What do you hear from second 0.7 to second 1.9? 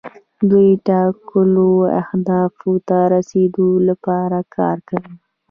ټاکلو